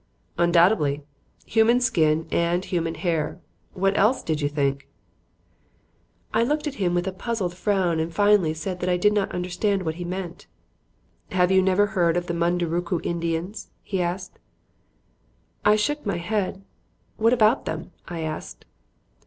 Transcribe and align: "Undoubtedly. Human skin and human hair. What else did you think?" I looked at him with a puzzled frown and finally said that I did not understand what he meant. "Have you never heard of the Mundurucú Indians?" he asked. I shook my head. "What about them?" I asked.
"Undoubtedly. 0.39 1.03
Human 1.45 1.79
skin 1.79 2.27
and 2.31 2.65
human 2.65 2.95
hair. 2.95 3.39
What 3.73 3.95
else 3.95 4.23
did 4.23 4.41
you 4.41 4.49
think?" 4.49 4.87
I 6.33 6.41
looked 6.43 6.65
at 6.65 6.73
him 6.81 6.95
with 6.95 7.05
a 7.07 7.11
puzzled 7.11 7.53
frown 7.53 7.99
and 7.99 8.11
finally 8.11 8.55
said 8.55 8.79
that 8.79 8.89
I 8.89 8.97
did 8.97 9.13
not 9.13 9.31
understand 9.31 9.83
what 9.83 9.93
he 10.01 10.03
meant. 10.03 10.47
"Have 11.33 11.51
you 11.51 11.61
never 11.61 11.85
heard 11.85 12.17
of 12.17 12.25
the 12.25 12.33
Mundurucú 12.33 12.99
Indians?" 13.05 13.69
he 13.83 14.01
asked. 14.01 14.39
I 15.63 15.75
shook 15.75 16.03
my 16.03 16.17
head. 16.17 16.63
"What 17.17 17.31
about 17.31 17.65
them?" 17.65 17.91
I 18.07 18.21
asked. 18.21 18.65